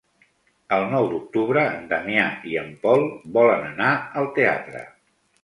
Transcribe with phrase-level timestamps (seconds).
[0.77, 3.05] El nou d'octubre en Damià i en Pol
[3.37, 3.93] volen anar
[4.25, 4.85] al teatre.